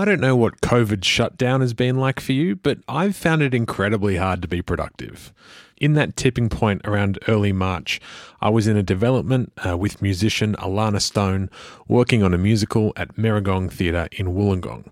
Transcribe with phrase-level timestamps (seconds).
[0.00, 3.52] I don't know what COVID shutdown has been like for you, but I've found it
[3.52, 5.30] incredibly hard to be productive.
[5.76, 8.00] In that tipping point around early March,
[8.40, 11.50] I was in a development uh, with musician Alana Stone
[11.86, 14.90] working on a musical at Merrigong Theatre in Wollongong.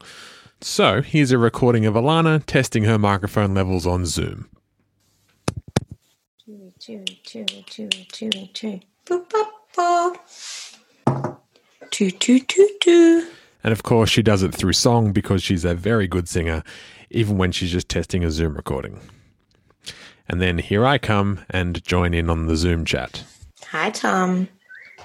[0.60, 4.50] So here's a recording of Alana testing her microphone levels on Zoom.
[6.46, 8.82] Chewy, chewy, chewy, chewy, chewy.
[9.06, 11.38] Boop, boop, boop.
[11.90, 13.37] Toot, toot, toot, toot.
[13.64, 16.62] And of course, she does it through song because she's a very good singer,
[17.10, 19.00] even when she's just testing a Zoom recording.
[20.28, 23.24] And then here I come and join in on the Zoom chat.
[23.70, 24.48] Hi, Tom.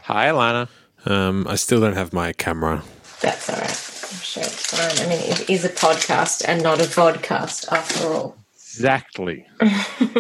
[0.03, 0.67] Hi, Alana.
[1.05, 2.83] Um, I still don't have my camera.
[3.21, 3.69] That's all right.
[3.69, 5.05] I'm sure it's fine.
[5.05, 8.37] I mean, it is a podcast and not a vodcast after all.
[8.53, 9.45] Exactly.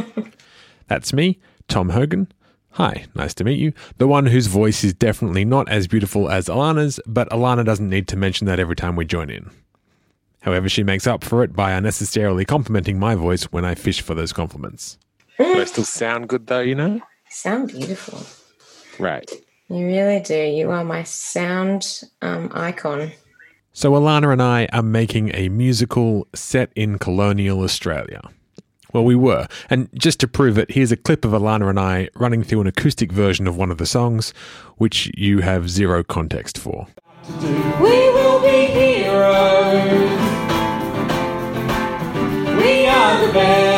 [0.87, 2.31] That's me, Tom Hogan.
[2.73, 3.71] Hi, nice to meet you.
[3.99, 8.07] The one whose voice is definitely not as beautiful as Alana's, but Alana doesn't need
[8.07, 9.51] to mention that every time we join in.
[10.41, 14.15] However, she makes up for it by unnecessarily complimenting my voice when I fish for
[14.15, 14.97] those compliments.
[15.37, 16.99] Do I still sound good though, you know?
[17.29, 18.23] Sound beautiful.
[18.97, 19.29] Right.
[19.69, 20.35] You really do.
[20.35, 23.11] You are my sound um, icon.
[23.71, 28.21] So Alana and I are making a musical set in colonial Australia.
[28.93, 29.47] Well, we were.
[29.69, 32.67] And just to prove it, here's a clip of Alana and I running through an
[32.67, 34.33] acoustic version of one of the songs,
[34.77, 36.87] which you have zero context for.
[37.41, 40.19] We will be heroes.
[42.61, 43.72] We are the best.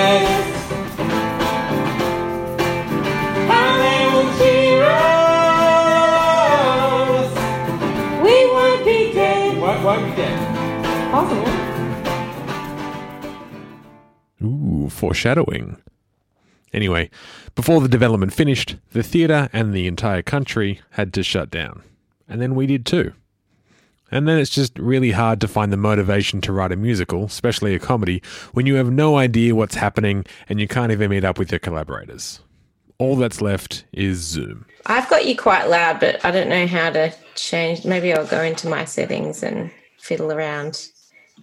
[14.90, 15.78] Foreshadowing.
[16.74, 17.10] Anyway,
[17.56, 21.84] before the development finished, the theatre and the entire country had to shut down.
[22.28, 23.14] And then we did too.
[24.12, 27.74] And then it's just really hard to find the motivation to write a musical, especially
[27.74, 28.22] a comedy,
[28.54, 31.60] when you have no idea what's happening and you can't even meet up with your
[31.60, 32.40] collaborators.
[32.98, 34.66] All that's left is Zoom.
[34.86, 37.84] I've got you quite loud, but I don't know how to change.
[37.84, 40.90] Maybe I'll go into my settings and fiddle around.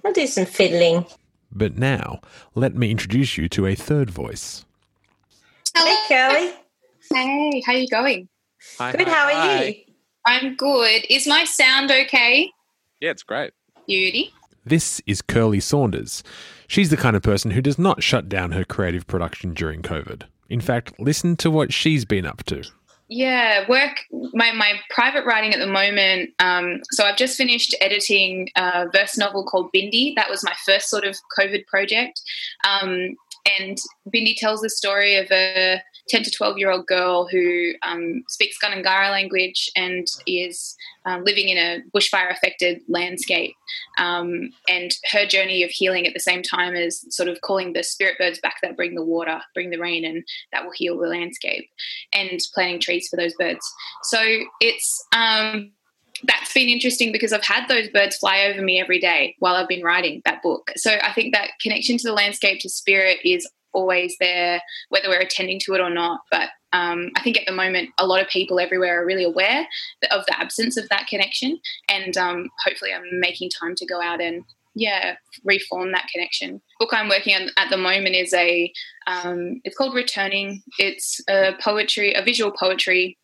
[0.05, 1.05] I'll do some fiddling.
[1.53, 2.21] But now,
[2.55, 4.65] let me introduce you to a third voice.
[5.77, 6.53] Hey, Kelly.
[7.13, 8.29] Hey, how are you going?
[8.79, 9.09] Good.
[9.09, 9.75] How are you?
[10.27, 11.05] I'm good.
[11.11, 12.51] Is my sound okay?
[13.01, 13.53] Yeah, it's great.
[13.87, 14.33] Beauty.
[14.65, 16.23] This is Kirli Saunders.
[16.69, 20.23] She's the kind of person who does not shut down her creative production during COVID.
[20.49, 22.63] In fact, listen to what she's been up to.
[23.15, 26.31] Yeah, work my, my private writing at the moment.
[26.39, 30.15] Um, so I've just finished editing a verse novel called Bindi.
[30.17, 32.23] That was my first sort of COVID project.
[32.67, 33.17] Um,
[33.61, 33.77] and
[34.09, 38.59] Bindi tells the story of a 10 to 12 year old girl who um, speaks
[38.63, 40.77] Gundungurra language and is
[41.07, 43.55] um, living in a bushfire affected landscape.
[43.99, 47.83] Um, and her journey of healing at the same time as sort of calling the
[47.83, 51.09] spirit birds back that bring the water, bring the rain, and that will heal the
[51.09, 51.69] landscape,
[52.13, 53.65] and planting trees for those birds.
[54.03, 54.21] So
[54.61, 55.73] it's um,
[56.25, 59.69] that's been interesting because I've had those birds fly over me every day while I've
[59.69, 60.71] been writing that book.
[60.77, 65.21] So I think that connection to the landscape, to spirit, is always there, whether we're
[65.21, 66.21] attending to it or not.
[66.31, 69.67] But um, I think at the moment, a lot of people everywhere are really aware
[70.11, 74.21] of the absence of that connection, and um, hopefully, I'm making time to go out
[74.21, 74.45] and
[74.75, 78.73] yeah reform that connection book i'm working on at the moment is a
[79.07, 83.19] um, it's called returning it's a poetry a visual poetry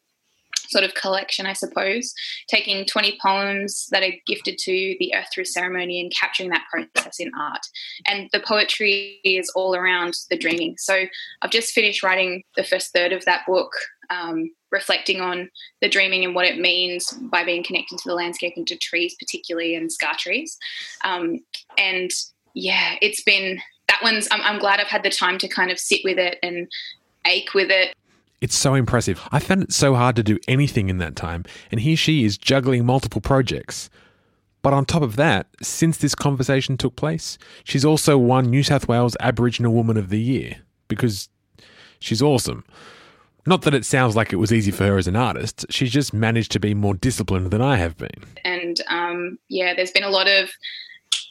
[0.68, 2.12] sort of collection, I suppose,
[2.48, 7.18] taking 20 poems that are gifted to the earth through ceremony and capturing that process
[7.18, 7.66] in art.
[8.06, 10.76] And the poetry is all around the dreaming.
[10.78, 11.04] So
[11.42, 13.72] I've just finished writing the first third of that book,
[14.10, 18.54] um, reflecting on the dreaming and what it means by being connected to the landscape
[18.56, 20.58] and to trees, particularly and scar trees.
[21.04, 21.38] Um,
[21.76, 22.10] and
[22.54, 25.78] yeah, it's been that one's, I'm, I'm glad I've had the time to kind of
[25.78, 26.68] sit with it and
[27.26, 27.94] ache with it
[28.40, 29.20] It's so impressive.
[29.32, 32.38] I found it so hard to do anything in that time, and here she is
[32.38, 33.90] juggling multiple projects.
[34.62, 38.86] But on top of that, since this conversation took place, she's also won New South
[38.88, 40.56] Wales Aboriginal Woman of the Year
[40.88, 41.28] because
[42.00, 42.64] she's awesome.
[43.46, 46.12] Not that it sounds like it was easy for her as an artist, she's just
[46.12, 48.10] managed to be more disciplined than I have been.
[48.44, 50.50] and um, yeah, there's been a lot of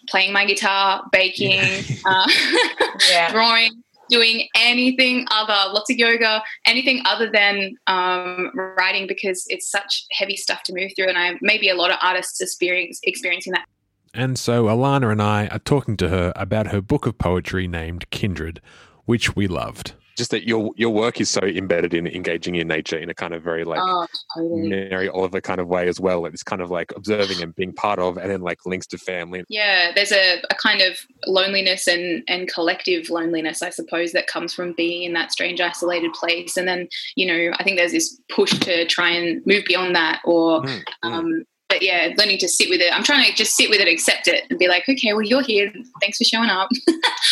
[0.09, 1.61] playing my guitar, baking,
[2.05, 2.27] uh,
[3.09, 3.31] Yeah.
[3.31, 3.71] drawing,
[4.09, 10.35] doing anything other, lots of yoga, anything other than um, writing because it's such heavy
[10.35, 13.65] stuff to move through, and I maybe a lot of artists experience experiencing that.
[14.13, 18.09] And so Alana and I are talking to her about her book of poetry named
[18.09, 18.61] Kindred,
[19.05, 19.93] which we loved.
[20.17, 23.33] Just that your your work is so embedded in engaging in nature in a kind
[23.33, 24.67] of very like oh, totally.
[24.67, 26.21] Mary Oliver kind of way as well.
[26.21, 28.97] Like this kind of like observing and being part of, and then like links to
[28.97, 29.43] family.
[29.47, 34.53] Yeah, there's a, a kind of loneliness and and collective loneliness, I suppose, that comes
[34.53, 36.57] from being in that strange, isolated place.
[36.57, 40.21] And then you know, I think there's this push to try and move beyond that,
[40.25, 41.43] or Mm, mm.
[41.69, 42.93] But yeah, learning to sit with it.
[42.93, 45.41] I'm trying to just sit with it, accept it, and be like, okay, well, you're
[45.41, 45.71] here.
[46.01, 46.69] Thanks for showing up.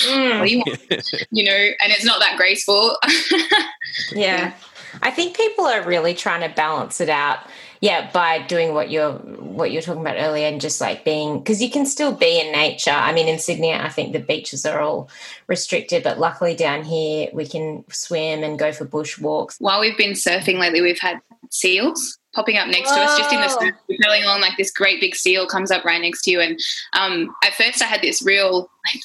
[0.04, 0.40] Mm.
[0.40, 1.26] what do you want?
[1.32, 2.98] you know, and it's not that graceful.
[4.12, 4.54] Yeah.
[5.02, 7.40] I think people are really trying to balance it out.
[7.82, 11.62] Yeah, by doing what you're what you're talking about earlier and just like being because
[11.62, 12.92] you can still be in nature.
[12.92, 15.10] I mean in Sydney I think the beaches are all
[15.48, 19.58] restricted, but luckily down here we can swim and go for bush walks.
[19.60, 21.20] While we've been surfing lately, we've had
[21.52, 23.96] seals popping up next to us, just in the Whoa.
[24.04, 26.42] going along like this great big seal comes up right next to you.
[26.42, 26.60] And
[26.94, 29.02] um, at first, I had this real like,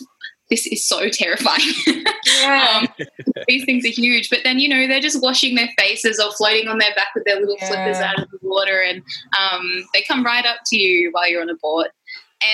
[0.50, 1.60] this is so terrifying.
[2.40, 2.80] Yeah.
[2.82, 3.06] um,
[3.48, 6.68] these things are huge, but then you know they're just washing their faces or floating
[6.68, 9.02] on their back with their little flippers out of the water, and
[9.38, 11.88] um, they come right up to you while you're on a board.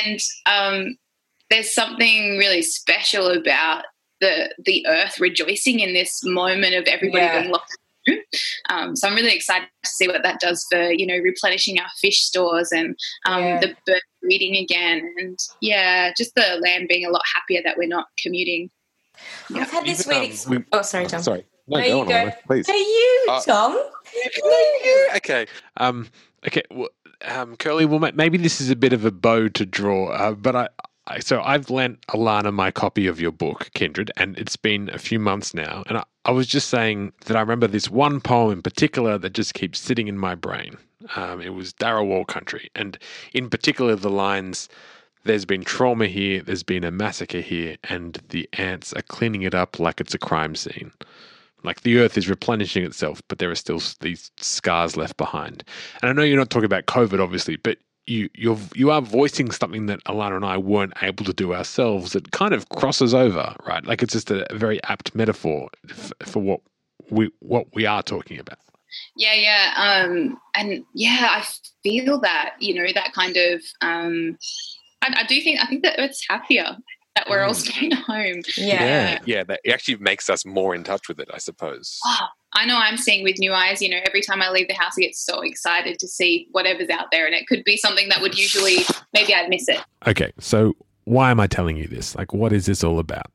[0.05, 0.97] And um,
[1.51, 3.85] there's something really special about
[4.21, 7.41] the the earth rejoicing in this moment of everybody Yeah.
[7.41, 7.77] being locked.
[8.07, 8.23] In a room.
[8.69, 11.89] Um, so I'm really excited to see what that does for you know replenishing our
[12.01, 13.61] fish stores and um, Yeah.
[13.61, 17.89] the bird breeding again, and yeah, just the land being a lot happier that we're
[17.89, 18.71] not commuting.
[19.55, 21.23] I've had this Even, weird um, ex- we- Oh sorry, Tom.
[21.23, 22.17] Sorry, no, There go you on, go.
[22.19, 22.69] Oliver, please.
[22.69, 23.91] No, you, Uh, Tom.
[25.17, 25.47] okay.
[25.79, 26.09] Um,
[26.47, 26.63] okay.
[26.71, 26.89] Well,
[27.25, 30.55] um, Kirli, well, maybe this is a bit of a bow to draw, uh, but
[30.55, 30.69] I, I,
[31.21, 35.19] so I've lent Alana my copy of your book, Kindred, and it's been a few
[35.19, 35.85] months now.
[35.87, 39.33] And I, I was just saying that I remember this one poem in particular that
[39.33, 40.77] just keeps sitting in my brain.
[41.15, 42.99] Um, it was Dharawal Country, and
[43.33, 44.69] in particular, the lines.
[45.25, 49.57] There's been trauma here, there's been a massacre here, and the ants are cleaning it
[49.57, 50.93] up like it's a crime scene.
[51.65, 55.65] Like the earth is replenishing itself, but there are still these scars left behind.
[56.01, 59.51] And I know you're not talking about COVID, obviously, but you you're you are voicing
[59.51, 62.15] something that Alana and I weren't able to do ourselves.
[62.15, 63.85] It kind of crosses over, right?
[63.85, 66.61] Like it's just a very apt metaphor f- for what
[67.11, 68.59] we what we are talking about.
[69.17, 71.45] Yeah, yeah, um, and yeah, I
[71.83, 73.63] feel that you know that kind of.
[73.81, 74.39] Um,
[75.03, 76.77] I, I do think I think that Earth's happier
[77.17, 77.57] that we're all Mm.
[77.57, 78.43] staying home.
[78.57, 79.19] Yeah.
[79.25, 79.43] yeah.
[79.45, 81.99] That it actually makes us more in touch with it, I suppose.
[82.05, 83.83] Oh, I know I'm seeing with new eyes.
[83.83, 86.89] You know, every time I leave the house, I get so excited to see whatever's
[86.91, 88.79] out there, and it could be something that would usually
[89.13, 89.81] maybe I'd miss it.
[90.07, 90.75] Okay, so
[91.05, 92.15] why am I telling you this?
[92.15, 93.27] Like, what is this all about?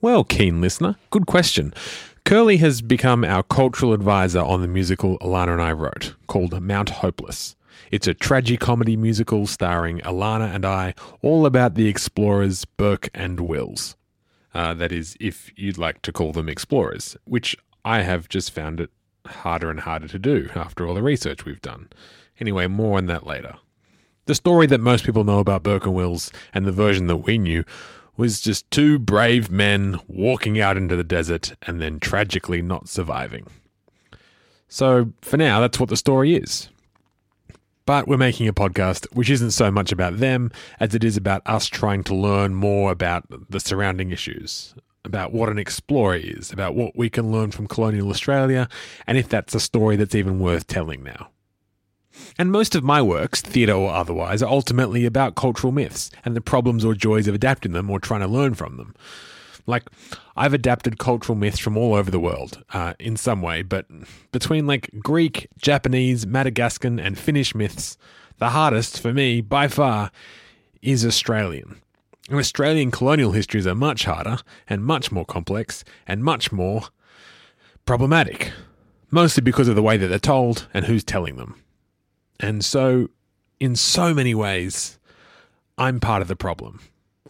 [0.00, 1.72] Well, keen listener, good question.
[2.24, 6.90] Kirli has become our cultural advisor on the musical Alana and I wrote, called Mount
[6.90, 7.56] Hopeless.
[7.90, 13.96] It's a tragicomedy musical starring Alana and I, all about the explorers Burke and Wills.
[14.54, 18.80] Uh, that is, if you'd like to call them explorers, which I have just found
[18.80, 18.90] it
[19.26, 21.88] harder and harder to do after all the research we've done.
[22.40, 23.56] Anyway, more on that later.
[24.26, 27.38] The story that most people know about Burke and Wills and the version that we
[27.38, 27.64] knew
[28.16, 33.46] was just two brave men walking out into the desert and then tragically not surviving.
[34.68, 36.68] So, for now, that's what the story is.
[37.88, 41.40] But we're making a podcast which isn't so much about them as it is about
[41.46, 44.74] us trying to learn more about the surrounding issues,
[45.06, 48.68] about what an explorer is, about what we can learn from colonial Australia,
[49.06, 51.30] and if that's a story that's even worth telling now.
[52.36, 56.42] And most of my works, theatre or otherwise, are ultimately about cultural myths and the
[56.42, 58.94] problems or joys of adapting them or trying to learn from them.
[59.68, 59.84] Like,
[60.34, 63.84] I've adapted cultural myths from all over the world uh, in some way, but
[64.32, 67.98] between like Greek, Japanese, Madagascan, and Finnish myths,
[68.38, 70.10] the hardest for me by far
[70.80, 71.82] is Australian.
[72.30, 76.84] And Australian colonial histories are much harder and much more complex and much more
[77.84, 78.52] problematic,
[79.10, 81.62] mostly because of the way that they're told and who's telling them.
[82.40, 83.10] And so,
[83.60, 84.98] in so many ways,
[85.76, 86.80] I'm part of the problem.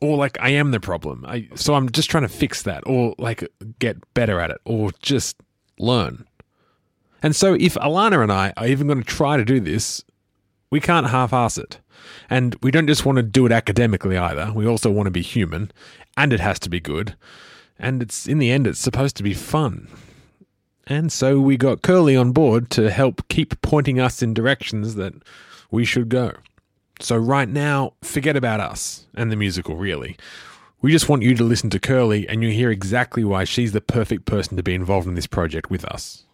[0.01, 1.25] Or like I am the problem.
[1.27, 3.47] I, so I'm just trying to fix that or like
[3.79, 5.37] get better at it or just
[5.79, 6.25] learn.
[7.23, 10.05] And so if Alana and I are even going to try to do this,
[10.71, 11.81] we can't half ass it.
[12.31, 14.53] And we don't just want to do it academically either.
[14.55, 15.73] We also want to be human
[16.17, 17.17] and it has to be good.
[17.79, 19.89] And it's in the end it's supposed to be fun.
[20.87, 25.13] And so we got Kirli on board to help keep pointing us in directions that
[25.71, 26.33] we should go.
[27.01, 30.17] So, right now, forget about us and the musical, really.
[30.81, 33.81] We just want you to listen to Kirli and you hear exactly why she's the
[33.81, 36.25] perfect person to be involved in this project with us.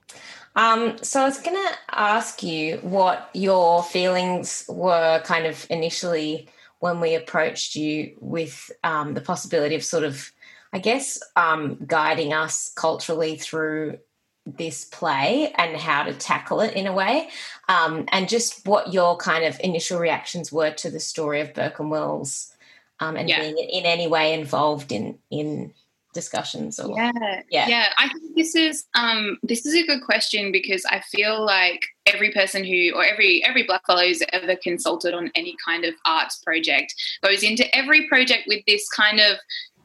[0.57, 6.49] Um, so I was going to ask you what your feelings were kind of initially
[6.81, 10.31] when we approached you with um, the possibility of sort of,
[10.73, 13.99] I guess, um, guiding us culturally through
[14.47, 17.29] this play and how to tackle it in a way,
[17.69, 21.81] um, and just what your kind of initial reactions were to the story of Burke
[21.81, 22.55] and Wills,
[23.01, 23.41] um, and Yeah.
[23.41, 25.73] being in any way involved in in
[26.13, 27.67] discussions or Yeah, Yeah.
[27.69, 27.93] yeah.
[27.99, 32.31] I think this is um, this is a good question because I feel like every
[32.31, 36.95] person who or every every blackfellow who's ever consulted on any kind of arts project
[37.23, 39.39] goes into every project with this kind of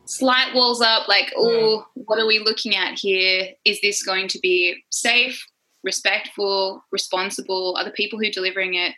[0.10, 3.50] slight walls up, like, oh, what are we looking at here?
[3.66, 5.46] Is this going to be safe,
[5.84, 7.76] respectful, responsible?
[7.78, 8.96] Are the people who are delivering it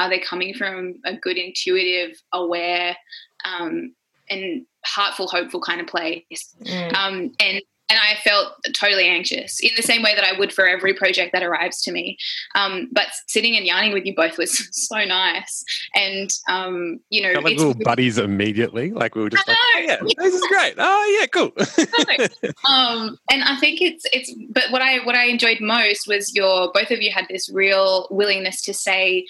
[0.00, 2.96] are they coming from a good, intuitive, aware,
[3.44, 3.94] um,
[4.30, 6.54] and heartful, hopeful kind of place?
[6.64, 6.94] Mm.
[6.94, 10.66] um, and and I felt totally anxious in the same way that I would for
[10.66, 12.16] every project that arrives to me.
[12.54, 17.40] Um, but sitting and yarning with you both was so nice, and um, you know,
[17.40, 18.92] little buddies immediately.
[18.92, 20.74] Like we were just like, oh yeah, this is great.
[20.78, 21.52] Oh yeah, cool.
[22.68, 24.32] um, and I think it's it's.
[24.50, 28.06] But what I what I enjoyed most was your both of you had this real
[28.10, 29.26] willingness to say.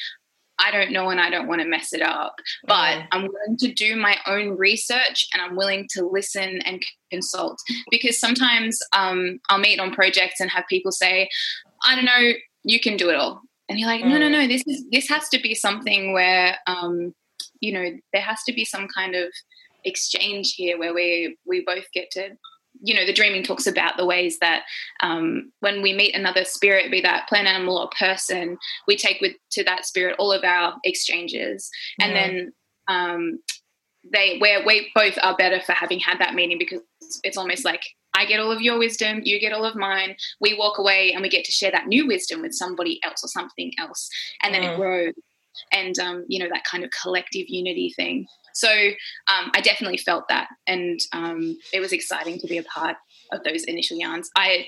[0.63, 2.35] I don't know and I don't want to mess it up,
[2.67, 3.07] but Mm.
[3.13, 7.59] I'm willing to do my own research and I'm willing to listen and consult
[7.91, 11.29] because sometimes um, I'll meet on projects and have people say,
[11.85, 12.33] I don't know,
[12.65, 13.41] you can do it all.
[13.69, 14.33] And you're like, no, no, Mm.
[14.33, 17.15] no, this is this has to be something where um,
[17.61, 19.33] you know, there has to be some kind of
[19.85, 22.31] exchange here where we we both get to
[22.83, 24.63] you know the dreaming talks about the ways that
[25.03, 29.35] um, when we meet another spirit be that plant animal or person we take with
[29.51, 32.53] to that spirit all of our exchanges and then
[32.89, 33.39] um,
[34.13, 36.81] they where we both are better for having had that meeting because
[37.23, 37.83] it's almost like
[38.15, 40.17] I get all of your wisdom, you get all of mine.
[40.41, 43.29] We walk away and we get to share that new wisdom with somebody else or
[43.29, 44.09] something else,
[44.43, 44.73] and then Mm.
[44.73, 45.13] it grows.
[45.73, 48.27] And um, you know that kind of collective unity thing.
[48.55, 52.97] So um, I definitely felt that, and um, it was exciting to be a part
[53.33, 54.31] of those initial yarns.
[54.37, 54.67] I,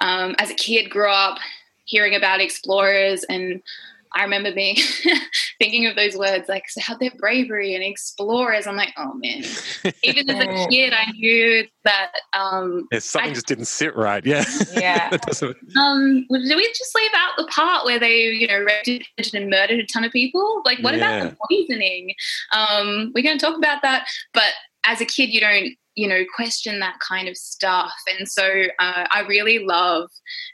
[0.00, 1.38] um, as a kid, grew up
[1.84, 3.62] hearing about explorers, and
[4.14, 4.76] I remember being
[5.60, 8.66] thinking of those words like so their bravery and explorers.
[8.66, 9.42] I'm like, oh man.
[10.02, 12.12] Even as a kid, I knew that.
[12.32, 14.24] Um, yeah, something I- just didn't sit right.
[14.24, 14.44] Yeah.
[14.74, 15.10] Yeah.
[15.24, 15.42] That
[15.76, 19.50] um, well, did we just leave out the part where they, you know, raped and
[19.50, 20.62] murdered a ton of people?
[20.64, 22.14] Like, what about the poisoning?
[22.52, 24.52] Um, we're going to talk about that, but
[24.86, 27.94] as a kid, you don't, you know, question that kind of stuff.
[28.18, 30.10] And so uh, I really love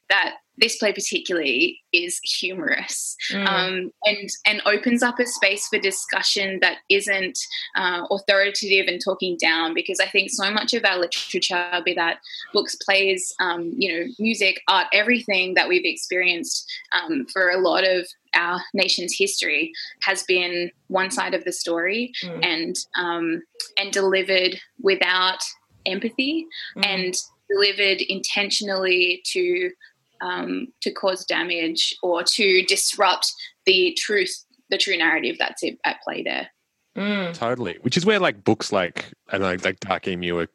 [0.09, 3.47] that this play particularly is humorous Mm.
[3.47, 7.39] um, and and opens up a space for discussion that isn't
[7.77, 12.19] uh, authoritative and talking down because I think so much of our literature, be that
[12.53, 17.85] books, plays, um, you know, music, art, everything that we've experienced um, for a lot
[17.87, 22.45] of our nation's history has been one side of the story Mm.
[22.45, 23.43] and um,
[23.79, 25.41] and delivered without
[25.87, 26.87] empathy Mm.
[26.87, 27.15] and
[27.49, 29.71] delivered intentionally to
[30.21, 33.33] um, to cause damage or to disrupt
[33.67, 36.49] the truth, the true narrative that's at at play there.
[36.97, 37.33] Mm.
[37.35, 37.79] Totally.
[37.83, 40.49] Which is where like books like and like, like Dark Emu are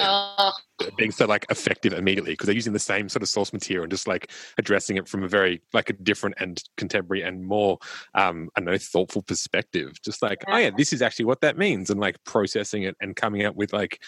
[0.00, 3.52] uh, Oh, being so like effective immediately because they're using the same sort of source
[3.52, 7.46] material and just like addressing it from a very like a different and contemporary and
[7.46, 7.78] more
[8.14, 9.92] um I know thoughtful perspective.
[10.04, 13.14] Just like oh yeah, this is actually what that means and like processing it and
[13.14, 14.02] coming up with like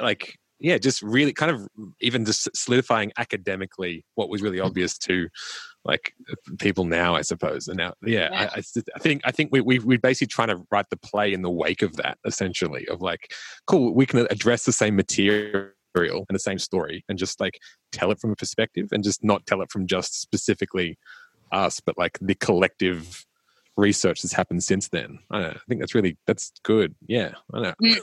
[0.00, 1.68] like yeah, just really kind of
[2.00, 4.66] even just solidifying academically what was really mm-hmm.
[4.66, 5.28] obvious to
[5.84, 6.14] like
[6.60, 7.66] people now, I suppose.
[7.66, 8.50] And now, yeah, Yeah.
[8.54, 8.62] I,
[8.94, 11.50] I, think I think we, we we're basically trying to write the play in the
[11.50, 13.32] wake of that, essentially, of like,
[13.66, 17.58] cool, we can address the same material and the same story, and just like
[17.90, 20.96] tell it from a perspective, and just not tell it from just specifically
[21.50, 23.26] us, but like the collective
[23.76, 25.18] research that's happened since then.
[25.30, 26.94] I, don't know, I think that's really that's good.
[27.08, 27.74] Yeah, I know.
[27.82, 27.98] Mm.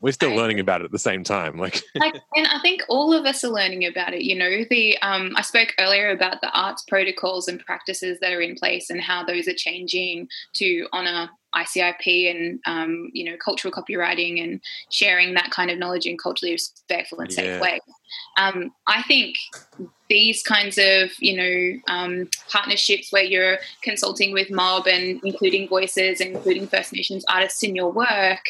[0.00, 1.58] We're still I learning about it at the same time.
[1.58, 4.22] Like, like, and I think all of us are learning about it.
[4.22, 8.40] You know, the um, I spoke earlier about the arts protocols and practices that are
[8.40, 13.72] in place and how those are changing to honour ICIP and um, you know cultural
[13.72, 14.60] copyrighting and
[14.90, 17.60] sharing that kind of knowledge in culturally respectful and safe Yeah.
[17.60, 17.80] way.
[18.38, 19.36] Um, I think
[20.08, 26.20] these kinds of you know um, partnerships where you're consulting with mob and including voices
[26.20, 28.44] and including First Nations artists in your work,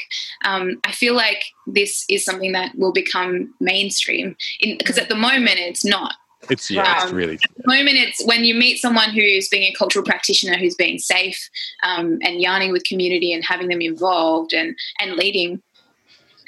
[0.45, 5.59] um, I feel like this is something that will become mainstream because at the moment
[5.59, 6.15] it's not.
[6.51, 9.75] It's yeah, it's really At the moment, it's when you meet someone who's being a
[9.75, 11.39] cultural practitioner who's being safe
[11.85, 15.63] um, and yarning with community and having them involved and and leading.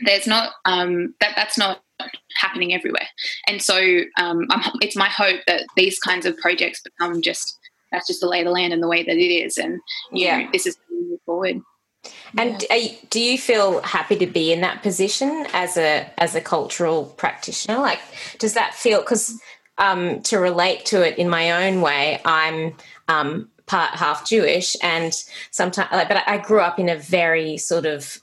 [0.05, 1.83] There's not um, that that's not
[2.37, 3.09] happening everywhere,
[3.49, 3.77] and so
[4.19, 7.59] um, I'm, it's my hope that these kinds of projects become just
[7.91, 9.81] that's just the lay of the land and the way that it is, and
[10.13, 10.39] you Yeah.
[10.43, 11.61] know, this is moving forward.
[12.37, 16.41] And you, do you feel happy to be in that position as a as a
[16.41, 17.79] cultural practitioner?
[17.79, 18.01] Like,
[18.39, 19.41] does that feel because
[19.79, 22.75] um, to relate to it in my own way, I'm
[23.09, 25.13] um, part half Jewish, and
[25.51, 28.21] sometimes, but I grew up in a very sort of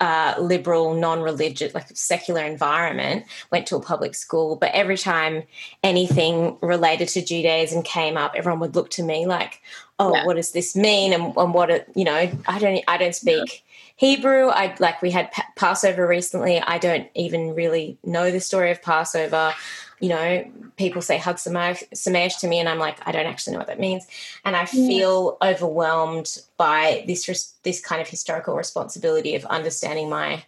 [0.00, 3.24] uh, liberal, non-religious, like secular environment.
[3.52, 5.44] Went to a public school, but every time
[5.82, 9.62] anything related to Judaism came up, everyone would look to me like,
[9.98, 10.24] "Oh, yeah.
[10.24, 13.64] what does this mean?" And, and what it, you know, I don't, I don't speak.
[13.96, 16.60] Hebrew, I like we had Passover recently.
[16.60, 19.54] I don't even really know the story of Passover
[20.00, 20.44] you know,
[20.76, 23.80] people say Chag Sameach to me, and I'm like, I don't actually know what that
[23.80, 24.06] means,
[24.44, 25.50] and I feel yeah.
[25.50, 30.44] overwhelmed by this this kind of historical responsibility of understanding my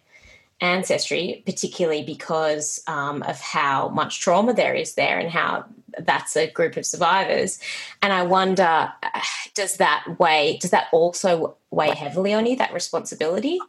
[0.61, 5.65] ancestry, particularly because um, of how much trauma there is there, and how
[5.97, 7.59] that's a group of survivors.
[8.01, 8.91] And I wonder,
[9.53, 10.57] does that weigh?
[10.57, 12.55] Does that also weigh heavily on you?
[12.55, 13.59] That responsibility?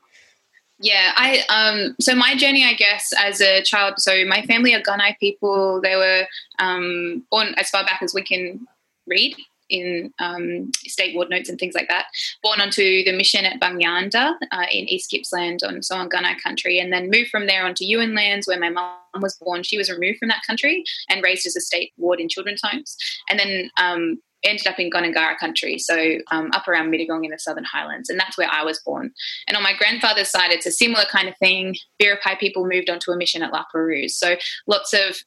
[0.82, 3.94] Yeah, I um so my journey, I guess, as a child.
[3.98, 5.80] So my family are Gunai people.
[5.80, 6.26] They were
[6.58, 8.66] um, born as far back as we can
[9.06, 9.36] read
[9.70, 12.06] in um, state ward notes and things like that.
[12.42, 16.40] Born onto the mission at Bung Yarnda uh, in East Gippsland on so on Gunai
[16.42, 19.62] country, and then moved from there onto Yuin lands where my mum was born.
[19.62, 22.96] She was removed from that country and raised as a state ward in children's homes,
[23.28, 27.38] and then um, ended up in Gundungurra country, so um, up around Mittagong in the
[27.38, 29.12] Southern Highlands, and that's where I was born.
[29.46, 31.76] And on my grandfather's side, it's a similar kind of thing.
[32.02, 34.36] Biripi people moved onto a mission at La Perouse, so
[34.66, 35.22] lots of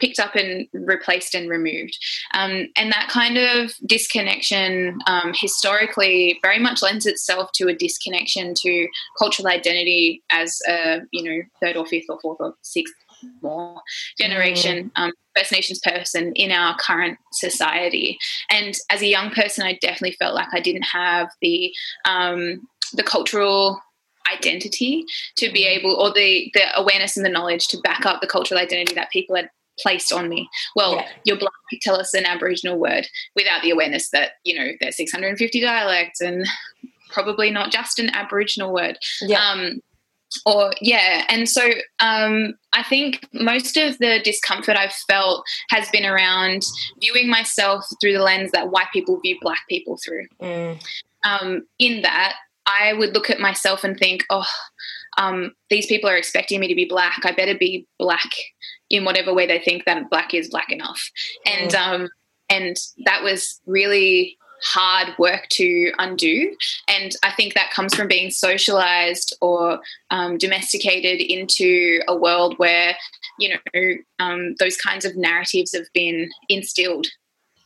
[0.00, 1.98] picked up and replaced and removed.
[2.34, 8.54] Um, and that kind of disconnection um, historically very much lends itself to a disconnection
[8.62, 8.88] to
[9.18, 12.94] cultural identity as a you know third or fifth or fourth or sixth
[13.42, 13.80] more
[14.18, 15.02] generation mm.
[15.02, 18.18] um, First Nations person in our current society.
[18.50, 21.72] And as a young person, I definitely felt like I didn't have the
[22.04, 23.80] um, the cultural
[24.32, 25.04] identity
[25.36, 25.78] to be mm.
[25.78, 29.10] able, or the the awareness and the knowledge to back up the cultural identity that
[29.10, 29.50] people had
[29.80, 30.48] placed on me.
[30.76, 31.08] Well, yeah.
[31.24, 33.06] you're black, tell us an Aboriginal word
[33.36, 36.46] without the awareness that, you know, there's 650 dialects and
[37.10, 38.98] probably not just an Aboriginal word.
[39.20, 39.42] Yeah.
[39.42, 39.80] Um,
[40.44, 41.70] or yeah and so
[42.00, 46.62] um, i think most of the discomfort i've felt has been around
[47.00, 50.80] viewing myself through the lens that white people view black people through mm.
[51.24, 52.34] um, in that
[52.66, 54.46] i would look at myself and think oh
[55.18, 58.30] um, these people are expecting me to be black i better be black
[58.90, 61.10] in whatever way they think that black is black enough
[61.46, 61.78] and mm.
[61.78, 62.08] Um,
[62.50, 66.54] and that was really hard work to undo.
[66.88, 72.96] And I think that comes from being socialized or um, domesticated into a world where,
[73.38, 77.06] you know, um, those kinds of narratives have been instilled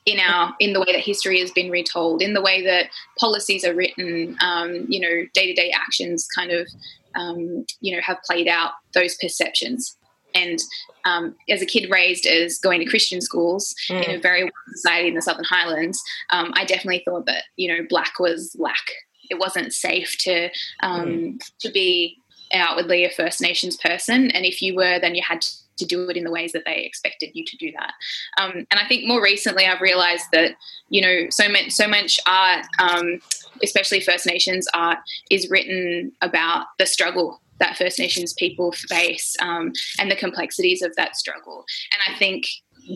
[0.05, 2.87] in our in the way that history has been retold in the way that
[3.19, 6.67] policies are written um, you know day-to-day actions kind of
[7.15, 9.97] um, you know have played out those perceptions
[10.35, 10.59] and
[11.05, 14.03] um, as a kid raised as going to Christian schools mm.
[14.07, 17.85] in a very society in the Southern Highlands, um, I definitely thought that you know
[17.89, 18.83] black was black.
[19.31, 20.49] It wasn't safe to
[20.83, 21.51] um, mm.
[21.61, 22.17] to be
[22.55, 26.17] outwardly a First Nations person, and if you were, then you had to do it
[26.17, 27.93] in the ways that they expected you to do that.
[28.41, 30.53] Um, and I think more recently, I've realised that
[30.89, 33.21] you know so much so much art, um,
[33.63, 34.99] especially First Nations art,
[35.31, 40.95] is written about the struggle that First Nations people face um, and the complexities of
[40.97, 41.65] that struggle.
[41.93, 42.45] And I think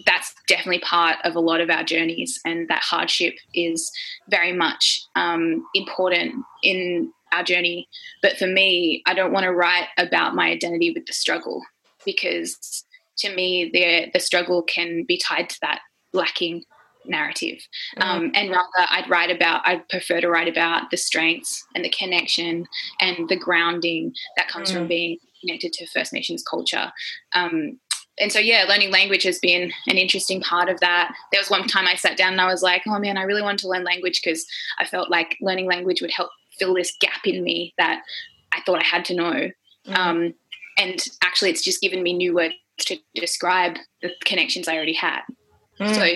[0.05, 3.91] that's definitely part of a lot of our journeys, and that hardship is
[4.29, 7.89] very much um, important in our journey.
[8.23, 11.63] But for me, I don't want to write about my identity with the struggle
[12.07, 12.85] because
[13.19, 15.81] to me, the the struggle can be tied to that
[16.13, 16.65] lacking
[17.09, 17.59] narrative.
[17.99, 18.03] Mm.
[18.03, 21.91] Um, and rather, I'd write about, I'd prefer to write about the strengths and the
[21.91, 22.67] connection
[23.01, 24.75] and the grounding that comes mm.
[24.75, 26.93] from being connected to First Nations culture.
[27.35, 27.79] Um,
[28.19, 31.15] and so, yeah, learning language has been an interesting part of that.
[31.33, 33.43] There was one time I sat down and I was like, oh man, I really
[33.43, 34.47] wanted to learn language because
[34.79, 38.01] I felt like learning language would help fill this gap in me that
[38.53, 39.51] I thought I had to know.
[39.87, 39.97] Mm.
[39.97, 40.35] Um,
[40.77, 45.21] and actually, it's just given me new words to describe the connections I already had.
[45.81, 45.95] Mm.
[45.95, 46.07] So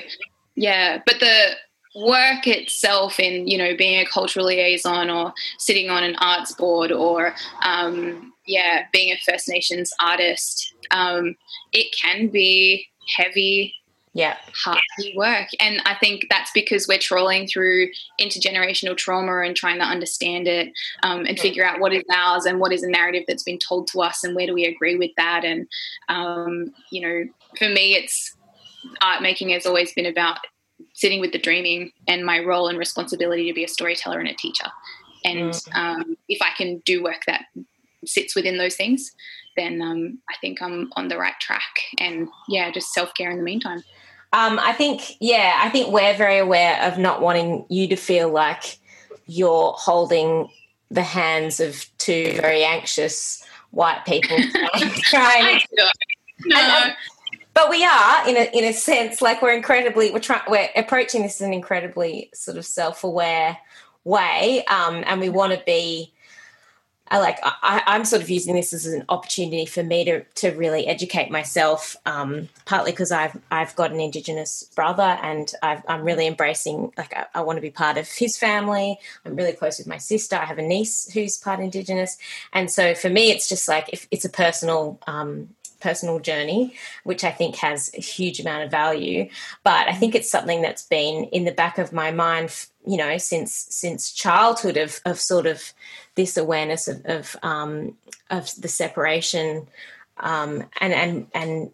[0.55, 1.53] yeah, but the
[1.96, 6.92] work itself in you know being a cultural liaison or sitting on an arts board
[6.92, 11.37] or um, yeah being a First Nations artist, um,
[11.73, 13.75] it can be heavy
[14.12, 14.81] yeah hard
[15.14, 17.88] work and i think that's because we're trawling through
[18.20, 20.73] intergenerational trauma and trying to understand it
[21.05, 23.87] um, and figure out what is ours and what is a narrative that's been told
[23.87, 25.66] to us and where do we agree with that and
[26.09, 27.25] um, you know
[27.57, 28.37] for me it's
[29.01, 30.38] art making has always been about
[30.94, 34.35] sitting with the dreaming and my role and responsibility to be a storyteller and a
[34.35, 34.66] teacher
[35.25, 35.75] and Mm.
[35.75, 37.44] um, if I can do work that
[38.07, 39.12] sits within those things,
[39.57, 41.75] then um, I think I'm on the right track.
[41.99, 43.83] And yeah, just self care in the meantime.
[44.33, 48.31] Um, I think, yeah, I think we're very aware of not wanting you to feel
[48.31, 48.79] like
[49.27, 50.49] you're holding
[50.90, 54.37] the hands of two very anxious white people
[55.11, 55.61] trying.
[56.47, 56.95] No, And-
[57.53, 61.23] But we are, in a in a sense, like we're incredibly we're trying we're approaching
[61.23, 63.59] this in an incredibly sort of self aware
[64.05, 66.12] way, um, and we want to be.
[67.11, 70.51] I like I, I'm sort of using this as an opportunity for me to to
[70.51, 71.96] really educate myself.
[72.07, 76.92] Um, partly because I've I've got an Indigenous brother, and I've, I'm really embracing.
[76.96, 78.99] Like I, I want to be part of his family.
[79.25, 80.37] I'm really close with my sister.
[80.37, 82.16] I have a niece who's part Indigenous,
[82.53, 85.49] and so for me, it's just like if it's a personal um,
[85.81, 89.29] personal journey, which I think has a huge amount of value.
[89.64, 93.19] But I think it's something that's been in the back of my mind, you know,
[93.19, 95.73] since since childhood of of sort of
[96.14, 97.97] this awareness of of, um,
[98.31, 99.66] of the separation
[100.19, 101.71] um, and and and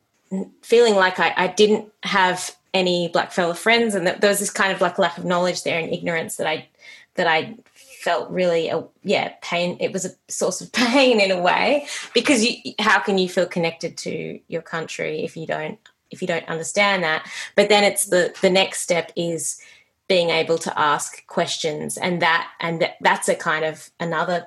[0.63, 4.51] feeling like I, I didn't have any black fellow friends, and that there was this
[4.51, 6.69] kind of like lack of knowledge there and ignorance that I
[7.15, 11.41] that I felt really a, yeah pain it was a source of pain in a
[11.41, 15.79] way because you how can you feel connected to your country if you don't
[16.11, 17.29] if you don't understand that?
[17.55, 19.61] But then it's the the next step is
[20.09, 24.47] being able to ask questions and that and that, that's a kind of another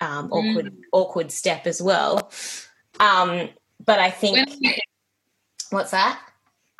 [0.00, 2.30] um, awkward awkward step as well.
[3.00, 3.48] Um,
[3.84, 4.48] but i think
[5.70, 6.20] what's that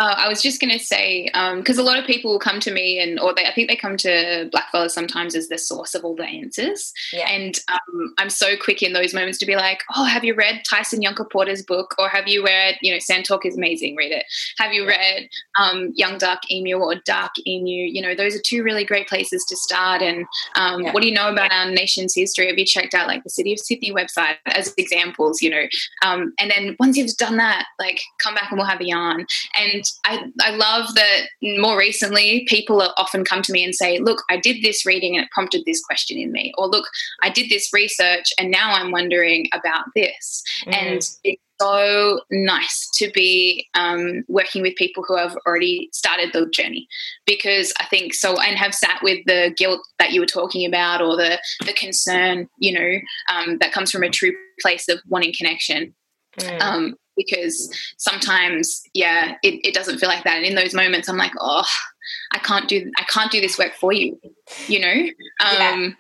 [0.01, 2.73] Uh, I was just going to say because a lot of people will come to
[2.73, 6.05] me and or they, I think they come to Blackfellas sometimes as the source of
[6.05, 6.93] all the answers.
[7.13, 10.35] yeah And um, I'm so quick in those moments to be like, oh, have you
[10.35, 11.97] read Tyson Yunkaporta's book?
[11.99, 14.25] Or have you read, you know, Sand Talk is amazing, read it.
[14.59, 17.91] Have you read um, Young Dark Emu or Dark Emu?
[17.91, 20.01] You know, those are two really great places to start.
[20.01, 20.93] And um, Yeah.
[20.93, 22.47] what do you know about our nation's history?
[22.47, 25.65] Have you checked out like the City of Sydney website as examples, you know?
[26.05, 29.27] Um, and then once you've done that, like come back and we'll have a yarn.
[29.61, 34.23] And I, I love that more recently people often come to me and say, look,
[34.31, 36.53] I did this reading and it prompted this question in me.
[36.59, 36.87] Or look,
[37.23, 40.43] I did this research and now I'm wondering about this.
[40.67, 40.75] Mm.
[40.75, 46.49] And it's so nice to be um, working with people who have already started the
[46.51, 46.87] journey
[47.27, 51.03] because I think so, and have sat with the guilt that you were talking about
[51.03, 52.99] or the, the concern, you know,
[53.35, 55.95] um, that comes from a true place of wanting connection
[56.39, 56.61] Mm.
[56.61, 60.37] um, because sometimes yeah it, it doesn't feel like that.
[60.37, 61.67] And in those moments i'm like oh
[62.33, 64.19] i can't do i can't do this work for you
[64.67, 65.11] you know?
[65.45, 65.97] Um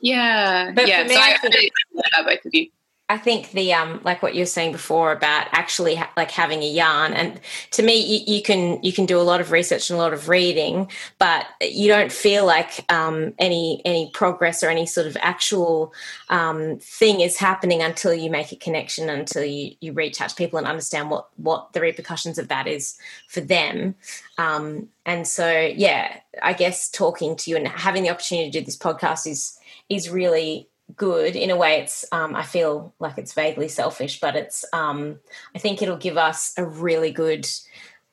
[0.00, 1.68] yeah But yeah, for me, so I I,
[2.16, 2.68] love both of you
[3.08, 6.62] I think the um like what you were saying before about actually ha- like having
[6.62, 7.40] a yarn and
[7.72, 10.14] to me you, you can you can do a lot of research and a lot
[10.14, 10.88] of reading
[11.18, 15.92] but you don't feel like um, any any progress or any sort of actual
[16.30, 20.36] um, thing is happening until you make a connection until you you reach out to
[20.36, 22.96] people and understand what what the repercussions of that is
[23.28, 23.94] for them.
[24.38, 28.64] Um, and so yeah I guess talking to you and having the opportunity to do
[28.64, 29.58] this podcast is
[29.90, 31.36] is really good.
[31.36, 35.18] In a way it's um, i feel like it's vaguely selfish but it's um,
[35.54, 37.48] i think it'll give us a really good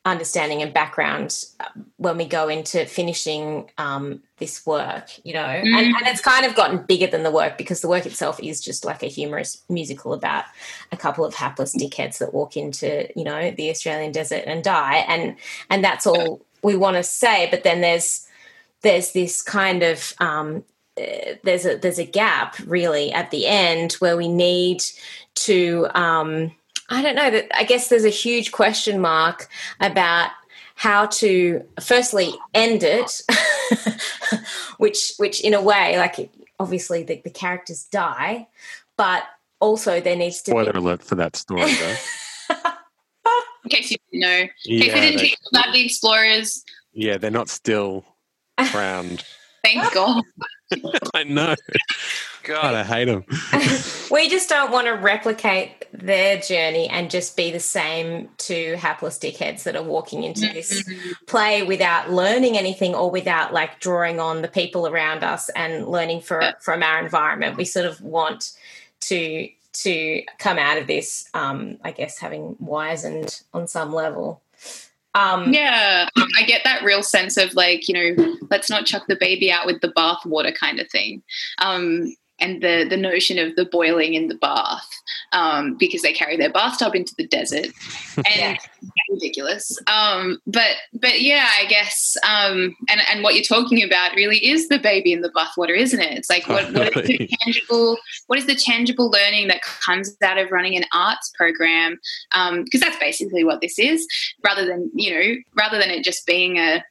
[0.05, 1.65] understanding and background uh,
[1.97, 5.41] when we go into finishing um, this work you know?
[5.41, 8.61] And, and it's kind of gotten bigger than the work because the work itself is
[8.61, 10.45] just like a humorous musical about
[10.91, 15.05] a couple of hapless dickheads that walk into you know the australian desert and die.
[15.07, 15.35] And
[15.69, 18.25] and that's all we want to say but then there's
[18.81, 20.63] there's this kind of um,
[21.43, 24.83] there's a there's a gap really at the end where we need
[25.35, 26.51] to um,
[26.89, 29.47] I don't know that I guess there's a huge question mark
[29.79, 30.31] about
[30.75, 33.21] how to firstly end it
[34.77, 38.47] which which in a way like obviously the, the characters die
[38.97, 39.23] but
[39.59, 41.95] also there needs to Spoiler be alert for that story, though.
[43.65, 45.35] in case you didn't know in case we yeah, didn't they...
[45.53, 48.05] about the explorers yeah they're not still
[48.71, 49.23] crowned.
[49.63, 50.23] thank god
[51.13, 51.55] I know.
[52.43, 53.25] God, I hate them.
[54.11, 59.17] we just don't want to replicate their journey and just be the same two hapless
[59.17, 60.87] dickheads that are walking into this
[61.27, 66.21] play without learning anything or without like drawing on the people around us and learning
[66.21, 67.57] for, from our environment.
[67.57, 68.51] We sort of want
[69.01, 74.41] to to come out of this, um, I guess, having wizened on some level.
[75.19, 79.15] Um, yeah i get that real sense of like you know let's not chuck the
[79.15, 81.21] baby out with the bath water kind of thing.
[81.59, 84.89] Um and the the notion of the boiling in the bath
[85.31, 87.67] um, because they carry their bathtub into the desert.
[88.19, 88.57] And
[89.09, 89.77] ridiculous.
[89.87, 94.67] Um, but but yeah i guess um, and and what you're talking about really is
[94.67, 96.17] the baby in the bathwater isn't it?
[96.17, 97.97] It's like what, what is the tangible
[98.27, 101.99] what is the tangible learning that comes out of running an arts program?
[102.31, 104.07] Because um, that's basically what this is
[104.43, 106.83] rather than you know rather than it just being a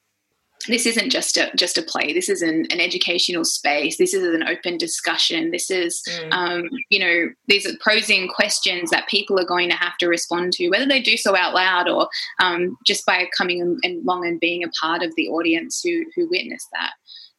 [0.69, 2.13] this isn't just a just a play.
[2.13, 3.97] This is an, an educational space.
[3.97, 5.51] This is an open discussion.
[5.51, 6.33] This is, mm.
[6.33, 10.53] um, you know, these are posing questions that people are going to have to respond
[10.55, 12.09] to, whether they do so out loud or
[12.41, 16.67] um, just by coming along and being a part of the audience who who witness
[16.73, 16.93] that.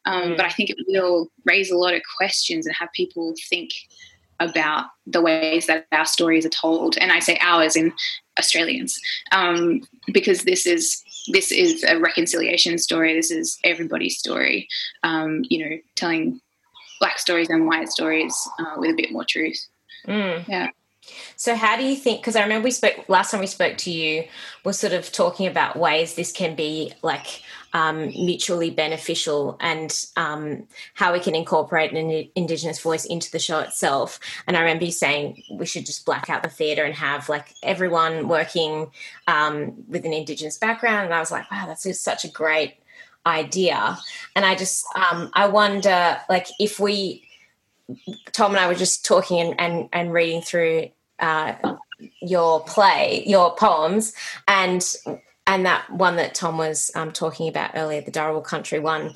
[0.04, 0.36] Um, mm.
[0.36, 3.70] But I think it will raise a lot of questions and have people think
[4.40, 6.96] about the ways that our stories are told.
[6.96, 7.92] And I say ours in
[8.38, 8.98] Australians,
[9.32, 13.14] um, because this is this is a reconciliation story.
[13.14, 14.68] This is everybody's story.
[15.02, 16.40] Um, you know, telling
[17.00, 19.66] black stories and white stories uh, with a bit more truth.
[20.06, 20.46] Mm.
[20.48, 20.68] Yeah.
[21.36, 22.20] So, how do you think?
[22.20, 24.24] Because I remember we spoke last time we spoke to you,
[24.64, 27.42] was sort of talking about ways this can be like
[27.72, 33.60] um, mutually beneficial and um, how we can incorporate an Indigenous voice into the show
[33.60, 34.18] itself.
[34.46, 37.54] And I remember you saying we should just black out the theatre and have like
[37.62, 38.90] everyone working
[39.26, 41.06] um, with an Indigenous background.
[41.06, 42.74] And I was like, wow, that's such a great
[43.26, 43.98] idea.
[44.34, 47.28] And I just, um, I wonder, like, if we,
[48.32, 50.90] Tom and I were just talking and, and, and reading through
[51.20, 51.76] uh,
[52.20, 54.14] your play, your poems,
[54.48, 54.84] and
[55.46, 59.14] and that one that Tom was um, talking about earlier, the Dharawal Country one,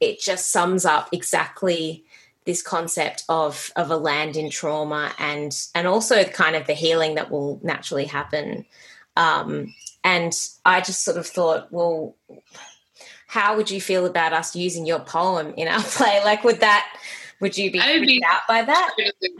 [0.00, 2.04] it just sums up exactly
[2.44, 7.14] this concept of of a land in trauma and and also kind of the healing
[7.14, 8.64] that will naturally happen.
[9.16, 10.32] Um, and
[10.64, 12.16] I just sort of thought, well,
[13.26, 16.22] how would you feel about us using your poem in our play?
[16.24, 16.88] Like, would that
[17.40, 18.94] would you be freaked be, out by that?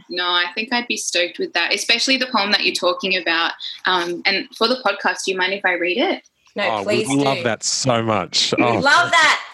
[0.09, 3.53] No, I think I'd be stoked with that, especially the poem that you're talking about.
[3.87, 6.29] Um, and for the podcast, do you mind if I read it?
[6.55, 7.09] No, oh, please.
[7.09, 7.25] We do.
[7.25, 8.55] love that so much.
[8.59, 8.79] Oh.
[8.79, 9.45] love that.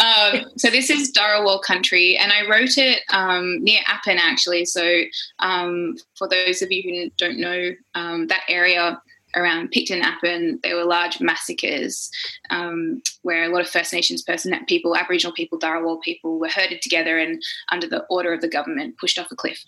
[0.00, 4.66] um, so this is Dharawal country, and I wrote it um, near Appin actually.
[4.66, 5.02] So
[5.38, 9.00] um, for those of you who don't know um, that area
[9.34, 12.10] around Picton Appin, there were large massacres
[12.50, 16.82] um, where a lot of First Nations person people, Aboriginal people, Dharawal people were herded
[16.82, 19.64] together and under the order of the government pushed off a cliff.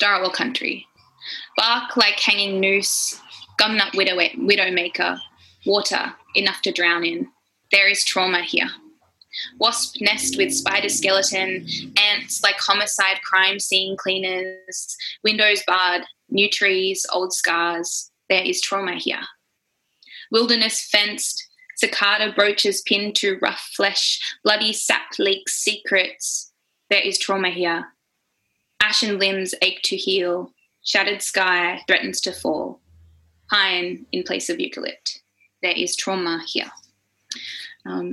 [0.00, 0.86] Dharawal country.
[1.56, 3.20] Bark like hanging noose,
[3.60, 5.18] gumnut widow, widowmaker,
[5.66, 7.28] water enough to drown in.
[7.70, 8.68] There is trauma here.
[9.58, 11.66] Wasp nest with spider skeleton,
[11.98, 18.10] ants like homicide crime scene cleaners, windows barred, new trees, old scars.
[18.28, 19.22] There is trauma here.
[20.30, 26.52] Wilderness fenced, cicada brooches pinned to rough flesh, bloody sap leaks secrets.
[26.90, 27.86] There is trauma here.
[28.80, 32.80] Ashen limbs ache to heal, shattered sky threatens to fall
[33.50, 35.20] pine in place of eucalypt.
[35.62, 36.70] There is trauma here.
[37.86, 38.12] Um,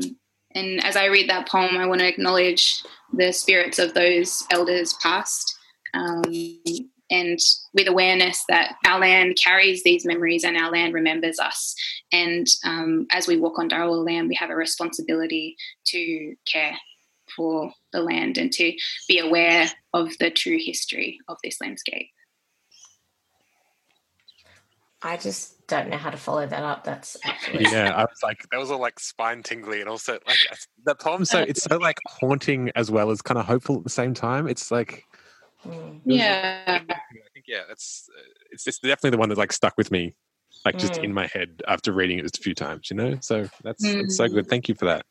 [0.54, 4.94] and as I read that poem, I want to acknowledge the spirits of those elders
[5.02, 5.58] past
[5.94, 6.24] um,
[7.12, 7.38] and
[7.74, 11.76] with awareness that our land carries these memories and our land remembers us.
[12.12, 16.76] And um, as we walk on Dharawal land, we have a responsibility to care
[17.36, 18.74] for the land and to
[19.08, 22.10] be aware of the true history of this landscape.
[25.04, 26.84] I just don't know how to follow that up.
[26.84, 27.96] That's actually yeah.
[27.96, 30.38] I was like, that was all like spine tingly, and also like
[30.86, 31.26] the poem.
[31.26, 34.48] So it's so like haunting as well as kind of hopeful at the same time.
[34.48, 35.06] It's like.
[36.06, 36.64] Yeah.
[36.68, 36.96] I
[37.34, 38.10] think yeah, it's
[38.52, 40.16] it's it's definitely the one that like stuck with me,
[40.66, 41.04] like just mm.
[41.06, 42.90] in my head after reading it just a few times.
[42.90, 44.04] You know, so that's mm.
[44.04, 44.48] it's so good.
[44.48, 45.06] Thank you for that.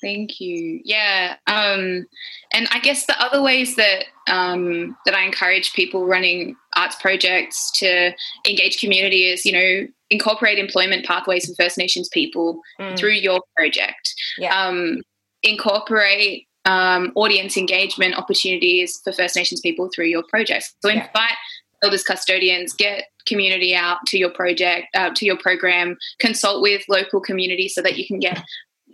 [0.00, 0.80] Thank you.
[0.84, 2.06] Yeah, um,
[2.52, 7.70] and I guess the other ways that um, that I encourage people running arts projects
[7.72, 8.12] to
[8.48, 12.96] engage community is, you know, incorporate employment pathways for First Nations people mm.
[12.96, 14.14] through your project.
[14.38, 14.66] Yeah.
[14.66, 15.02] Um,
[15.42, 20.74] incorporate um, audience engagement opportunities for First Nations people through your projects.
[20.82, 21.34] So invite yeah.
[21.82, 27.20] elders custodians, get community out to your project, uh, to your program, consult with local
[27.20, 28.44] community so that you can get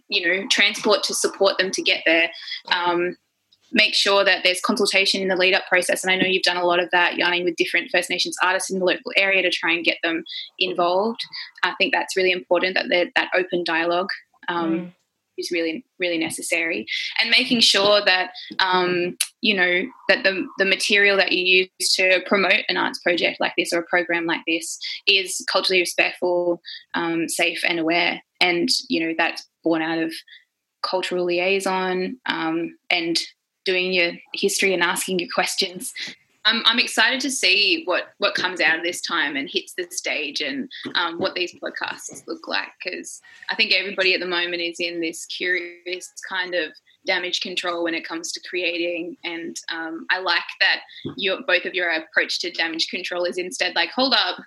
[0.09, 2.31] you know transport to support them to get there
[2.71, 3.17] um,
[3.73, 6.59] make sure that there's consultation in the lead up process and i know you've done
[6.59, 9.51] a lot of that yarning with different first nations artists in the local area to
[9.51, 10.23] try and get them
[10.59, 11.21] involved
[11.63, 14.11] i think that's really important that that open dialogue
[14.49, 14.93] um, mm.
[15.39, 16.87] Is really really necessary
[17.21, 22.21] and making sure that um, you know that the, the material that you use to
[22.27, 26.61] promote an arts project like this or a program like this is culturally respectful
[26.95, 30.13] um, safe and aware and you know that's born out of
[30.83, 33.19] cultural liaison um, and
[33.65, 35.93] doing your history and asking your questions.
[36.45, 39.87] I'm, I'm excited to see what, what comes out of this time and hits the
[39.91, 44.61] stage and um, what these podcasts look like because I think everybody at the moment
[44.61, 46.73] is in this curious kind of
[47.07, 49.17] damage control when it comes to creating.
[49.25, 50.81] And um, I like that
[51.17, 54.39] your both of your approach to damage control is instead like hold up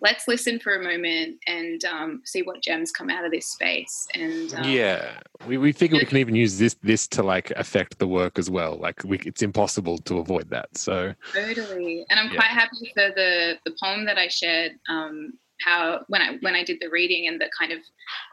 [0.00, 4.06] let's listen for a moment and um, see what gems come out of this space.
[4.14, 7.98] And um, yeah, we, we figure we can even use this this to like affect
[7.98, 8.76] the work as well.
[8.76, 10.76] Like we, it's impossible to avoid that.
[10.76, 12.36] So totally, and I'm yeah.
[12.36, 14.72] quite happy for the the poem that I shared.
[14.88, 17.78] Um, how when I when I did the reading and the kind of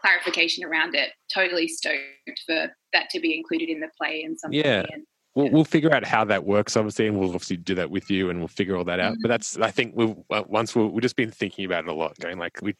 [0.01, 4.59] clarification around it, totally stoked for that to be included in the play and something.
[4.59, 4.85] Yeah.
[4.91, 8.09] And, We'll, we'll figure out how that works, obviously, and we'll obviously do that with
[8.09, 9.13] you, and we'll figure all that out.
[9.13, 9.21] Mm-hmm.
[9.21, 12.17] But that's, I think, we've once we we've just been thinking about it a lot,
[12.19, 12.73] going like we,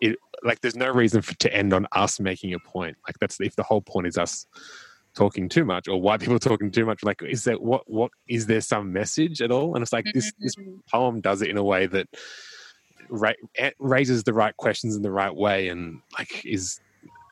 [0.00, 2.96] it like there's no reason for to end on us making a point.
[3.08, 4.46] Like that's if the whole point is us
[5.14, 7.02] talking too much or white people talking too much.
[7.02, 9.74] Like, is there what what is there some message at all?
[9.74, 10.76] And it's like this this mm-hmm.
[10.90, 12.08] poem does it in a way that
[13.08, 13.32] ra-
[13.78, 16.80] raises the right questions in the right way, and like is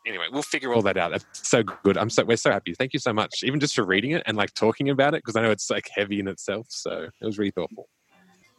[0.06, 1.12] anyway, we'll figure all that out.
[1.12, 1.96] That's so good.
[1.96, 2.74] I'm so we're so happy.
[2.74, 5.36] Thank you so much, even just for reading it and like talking about it because
[5.36, 6.66] I know it's like heavy in itself.
[6.70, 7.88] So it was really thoughtful.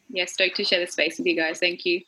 [0.10, 1.60] Yeah, stoked to share the space with you guys.
[1.60, 2.02] Thank you.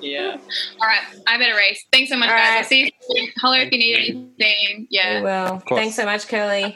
[0.00, 0.36] Yeah.
[0.80, 1.84] All right, I better race.
[1.92, 2.48] Thanks so much, all guys.
[2.48, 2.58] Right.
[2.58, 3.28] I'll see you soon.
[3.40, 4.86] Holler if you need anything.
[4.90, 5.22] Yeah.
[5.22, 6.74] Well, thanks so much, Kirli.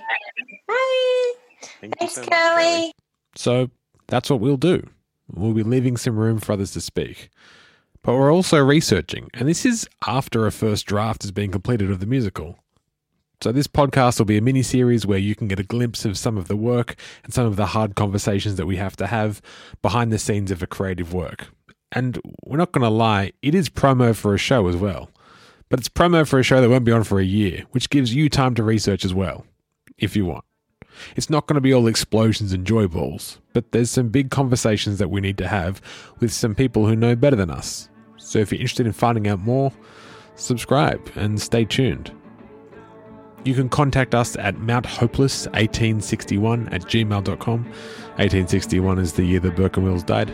[0.68, 1.32] Bye.
[1.80, 2.90] Thank Thanks, so Kirli.
[3.34, 3.70] So
[4.06, 4.88] that's what we'll do.
[5.32, 7.30] We'll be leaving some room for others to speak.
[8.06, 11.98] But we're also researching, and this is after a first draft has been completed of
[11.98, 12.56] the musical.
[13.42, 16.16] So, this podcast will be a mini series where you can get a glimpse of
[16.16, 19.42] some of the work and some of the hard conversations that we have to have
[19.82, 21.48] behind the scenes of a creative work.
[21.90, 25.10] And we're not going to lie, it is promo for a show as well.
[25.68, 28.14] But it's promo for a show that won't be on for a year, which gives
[28.14, 29.44] you time to research as well,
[29.98, 30.44] if you want.
[31.16, 34.98] It's not going to be all explosions and joy balls, but there's some big conversations
[34.98, 35.82] that we need to have
[36.20, 37.88] with some people who know better than us.
[38.26, 39.72] So if you're interested in finding out more,
[40.34, 42.10] subscribe and stay tuned.
[43.46, 47.64] You can contact us at mounthopeless1861 at gmail.com.
[47.64, 50.32] 1861 is the year that Burke and Wills died.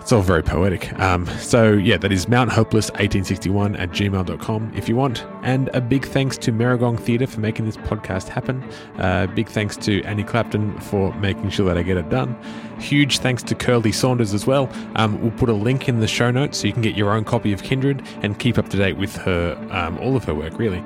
[0.00, 0.92] It's all very poetic.
[1.00, 5.24] Um, so, yeah, that is mounthopeless1861 at gmail.com if you want.
[5.42, 8.62] And a big thanks to Merrigong Theatre for making this podcast happen.
[8.98, 12.36] Uh, big thanks to Annie Clapton for making sure that I get it done.
[12.78, 14.70] Huge thanks to Kirli Saunders as well.
[14.96, 17.24] Um, we'll put a link in the show notes so you can get your own
[17.24, 20.58] copy of Kindred and keep up to date with her, um, all of her work,
[20.58, 20.82] really.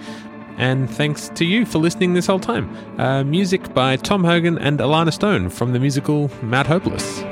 [0.59, 2.68] And thanks to you for listening this whole time.
[3.01, 7.25] Uh, music by Tom Hogan and Alana Stone from the musical Mount Hopeless.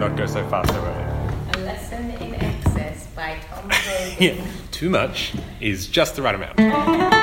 [0.00, 1.62] not go so fast so early.
[1.62, 4.16] A lesson in excess by Tom Hogan.
[4.18, 7.19] yeah, too much is just the right amount.